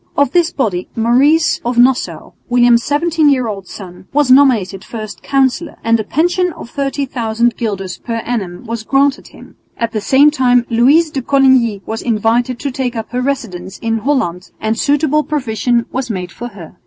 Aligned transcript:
Of 0.17 0.31
this 0.31 0.51
body 0.51 0.87
Maurice 0.95 1.61
of 1.63 1.77
Nassau, 1.77 2.31
William's 2.49 2.83
seventeen 2.83 3.29
year 3.29 3.45
old 3.47 3.67
son, 3.67 4.07
was 4.11 4.31
nominated 4.31 4.83
first 4.83 5.21
Councillor, 5.21 5.75
and 5.83 5.99
a 5.99 6.03
pension 6.03 6.51
of 6.53 6.71
30,000 6.71 7.55
guilders 7.55 7.99
per 7.99 8.15
annum 8.25 8.65
was 8.65 8.81
granted 8.81 9.27
him. 9.27 9.57
At 9.77 9.91
the 9.91 10.01
same 10.01 10.31
time 10.31 10.65
Louise 10.71 11.11
de 11.11 11.21
Coligny 11.21 11.83
was 11.85 12.01
invited 12.01 12.57
to 12.61 12.71
take 12.71 12.95
up 12.95 13.11
her 13.11 13.21
residence 13.21 13.77
in 13.77 13.99
Holland 13.99 14.49
and 14.59 14.75
suitable 14.75 15.21
provision 15.23 15.85
was 15.91 16.09
made 16.09 16.31
for 16.31 16.47
her. 16.47 16.77